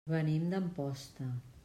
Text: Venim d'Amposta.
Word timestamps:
Venim 0.11 0.47
d'Amposta. 0.53 1.31